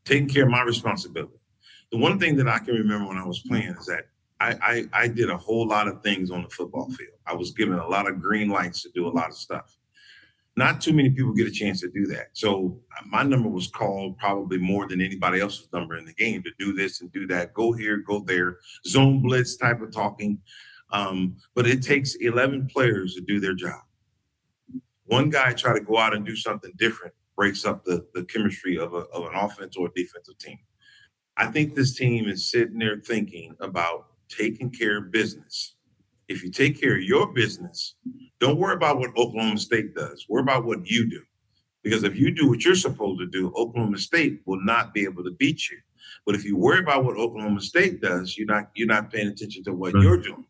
[0.05, 1.35] taking care of my responsibility.
[1.93, 4.07] The one thing that I can remember when I was playing is that
[4.41, 7.19] I, I, I did a whole lot of things on the football field.
[7.27, 9.77] I was given a lot of green lights to do a lot of stuff.
[10.59, 12.31] Not too many people get a chance to do that.
[12.33, 16.43] So uh, my number was called probably more than anybody else's number in the game
[16.43, 17.55] to do this and do that.
[17.55, 20.41] Go here, go there, zone blitz type of talking.
[20.91, 23.83] Um, but it takes 11 players to do their job.
[25.05, 28.77] One guy try to go out and do something different breaks up the, the chemistry
[28.79, 30.59] of, a, of an offense or defensive team.
[31.37, 35.77] I think this team is sitting there thinking about taking care of business.
[36.29, 37.95] If you take care of your business,
[38.39, 40.27] don't worry about what Oklahoma State does.
[40.29, 41.23] Worry about what you do.
[41.83, 45.25] Because if you do what you're supposed to do, Oklahoma State will not be able
[45.25, 45.79] to beat you.
[46.27, 49.65] But if you worry about what Oklahoma State does, you're not you're not paying attention
[49.65, 50.03] to what right.
[50.03, 50.45] you're doing.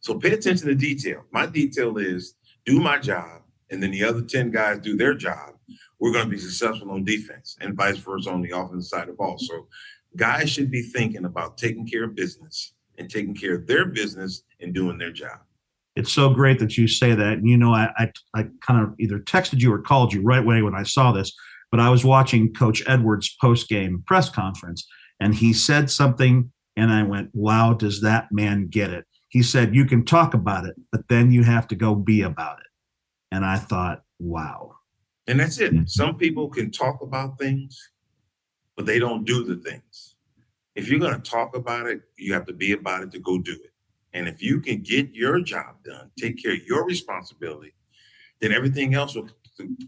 [0.00, 1.24] So pay attention to detail.
[1.32, 5.54] My detail is do my job, and then the other 10 guys do their job.
[5.98, 9.08] We're going to be successful on defense and vice versa on the offensive side of
[9.08, 9.38] the ball.
[9.38, 9.68] So
[10.16, 14.42] guys should be thinking about taking care of business and taking care of their business
[14.60, 15.38] and doing their job.
[15.96, 17.34] It's so great that you say that.
[17.34, 20.42] And you know, I, I, I kind of either texted you or called you right
[20.42, 21.32] away when I saw this,
[21.70, 24.86] but I was watching Coach Edwards' post game press conference
[25.20, 29.06] and he said something, and I went, wow, does that man get it?
[29.34, 32.60] he said, You can talk about it, but then you have to go be about
[32.60, 32.68] it.
[33.32, 34.76] And I thought, wow.
[35.26, 35.72] And that's it.
[35.72, 35.86] Mm-hmm.
[35.86, 37.90] Some people can talk about things,
[38.76, 40.13] but they don't do the things.
[40.74, 43.38] If you're going to talk about it, you have to be about it to go
[43.38, 43.72] do it.
[44.12, 47.74] And if you can get your job done, take care of your responsibility,
[48.40, 49.28] then everything else will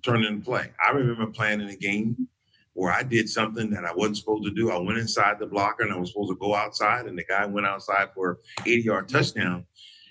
[0.03, 0.71] turn into play.
[0.85, 2.29] I remember playing in a game
[2.75, 4.71] where I did something that I wasn't supposed to do.
[4.71, 7.47] I went inside the blocker and I was supposed to go outside, and the guy
[7.47, 9.65] went outside for 80 yard touchdown.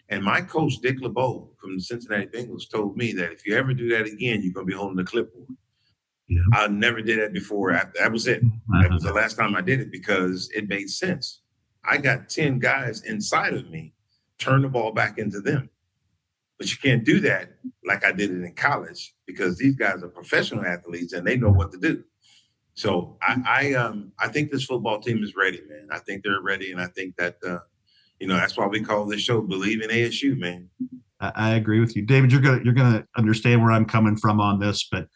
[0.09, 3.73] And my coach, Dick LeBeau from the Cincinnati Bengals, told me that if you ever
[3.73, 5.47] do that again, you're going to be holding the clipboard.
[6.27, 6.41] Yeah.
[6.53, 7.71] I never did that before.
[7.71, 8.41] That was it.
[8.81, 11.41] That was the last time I did it because it made sense.
[11.83, 13.93] I got 10 guys inside of me,
[14.39, 15.69] turn the ball back into them.
[16.57, 17.51] But you can't do that
[17.85, 21.51] like I did it in college because these guys are professional athletes and they know
[21.51, 22.03] what to do.
[22.75, 25.87] So I, I um I think this football team is ready, man.
[25.91, 27.59] I think they're ready, and I think that uh,
[28.19, 30.69] you know that's why we call this show "Bleav in ASU," man.
[31.21, 32.33] I, I agree with you, David.
[32.33, 35.07] You're gonna you're gonna understand where I'm coming from on this, but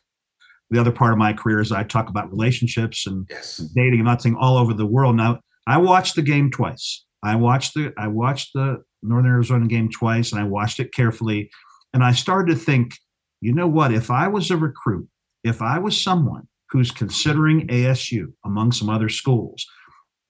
[0.70, 3.58] the other part of my career is I talk about relationships and yes.
[3.76, 4.00] dating.
[4.00, 5.16] I'm not saying all over the world.
[5.16, 7.06] Now I watched the game twice.
[7.24, 11.50] I watched the I watched the Northern Arizona game twice, and I watched it carefully,
[11.94, 12.94] and I started to think,
[13.42, 13.94] you know what?
[13.94, 15.08] If I was a recruit,
[15.44, 19.66] if I was someone who's considering ASU among some other schools.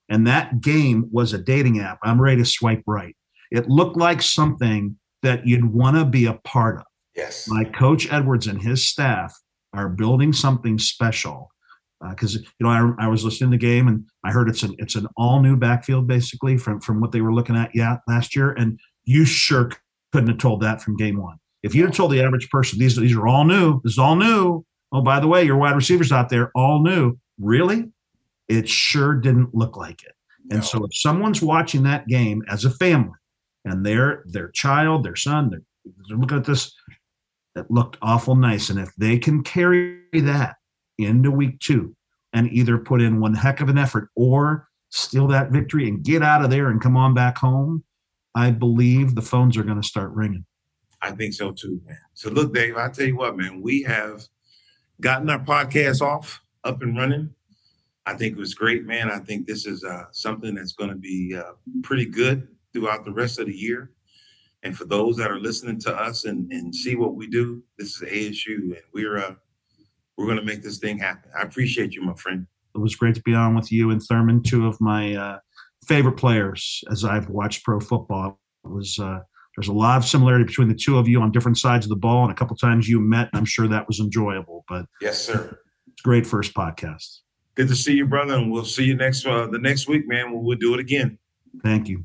[0.08, 1.98] And that game was a dating app.
[2.02, 3.16] I'm ready to swipe right.
[3.50, 6.86] It looked like something that you'd want to be a part of.
[7.14, 7.46] Yes.
[7.46, 9.36] My Coach Edwards and his staff
[9.72, 11.50] are building something special.
[12.08, 14.62] Because uh, you know, I, I was listening to the game and I heard it's
[14.62, 17.98] an it's an all new backfield basically from from what they were looking at yeah
[18.08, 19.70] last year, and you sure
[20.12, 21.36] couldn't have told that from game one.
[21.62, 24.16] If you'd have told the average person these these are all new, this is all
[24.16, 27.16] new, Oh, by the way, your wide receivers out there all new.
[27.38, 27.90] Really?
[28.48, 30.14] It sure didn't look like it.
[30.50, 30.64] And no.
[30.64, 33.18] so if someone's watching that game as a family
[33.64, 35.62] and their their child, their son, they're,
[36.08, 36.74] they're looking at this,
[37.54, 38.70] it looked awful nice.
[38.70, 40.56] And if they can carry that
[40.98, 41.94] into week two
[42.32, 46.22] and either put in one heck of an effort or steal that victory and get
[46.22, 47.84] out of there and come on back home,
[48.34, 50.44] I believe the phones are going to start ringing.
[51.02, 51.98] I think so too, man.
[52.14, 54.22] So look, Dave, I tell you what, man, we have–
[55.00, 57.30] gotten our podcast off, up and running.
[58.06, 59.10] I think it was great, man.
[59.10, 63.12] I think this is uh, something that's going to be uh, pretty good throughout the
[63.12, 63.92] rest of the year.
[64.62, 68.00] And for those that are listening to us and, and see what we do, this
[68.00, 69.34] is ASU, and we're uh,
[70.16, 71.30] we're going to make this thing happen.
[71.36, 72.46] I appreciate you, my friend.
[72.74, 75.38] It was great to be on with you and Thurman, two of my uh,
[75.86, 78.38] favorite players as I've watched pro football.
[78.64, 79.20] It was uh,
[79.56, 81.96] there's a lot of similarity between the two of you on different sides of the
[81.96, 84.64] ball, and a couple times you met, and I'm sure that was enjoyable.
[84.68, 85.58] But yes, sir,
[85.90, 87.20] it's great first podcast.
[87.54, 90.32] Good to see you, brother, and we'll see you next uh, the next week, man.
[90.32, 91.18] We'll, we'll do it again.
[91.62, 92.04] Thank you.